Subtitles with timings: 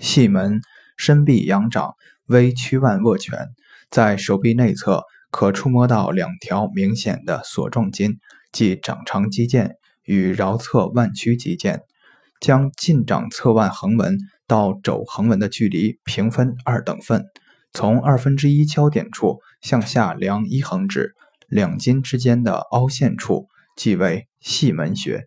[0.00, 0.60] 细门
[0.96, 1.94] 深臂仰掌，
[2.26, 3.48] 微曲腕握拳，
[3.90, 8.18] 在手臂内侧可触摸到两条明显的索状筋，
[8.52, 9.72] 即掌长肌腱
[10.04, 11.80] 与桡侧腕屈肌腱。
[12.40, 17.24] 将近掌侧腕横纹到肘横纹的距离平分二等份，
[17.72, 21.14] 从二分之一交点处向下量一横指，
[21.48, 25.26] 两筋之间的凹陷处即为细门穴。